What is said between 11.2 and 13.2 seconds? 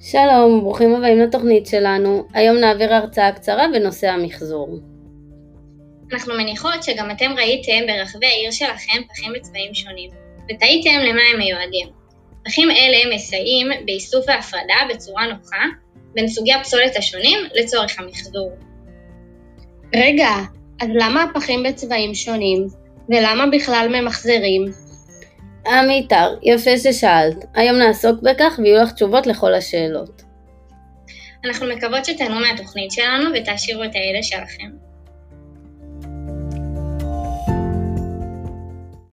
הם מיועדים. פחים אלה